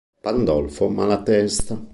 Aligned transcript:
Pandolfo 0.23 0.89
Malatesta 0.89 1.77